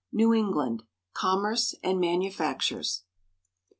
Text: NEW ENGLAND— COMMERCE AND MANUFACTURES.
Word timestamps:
NEW 0.11 0.33
ENGLAND— 0.33 0.81
COMMERCE 1.21 1.75
AND 1.83 1.99
MANUFACTURES. 1.99 3.03